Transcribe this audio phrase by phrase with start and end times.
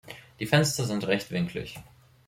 [0.39, 1.77] Die Fenster sind rechtwinklig.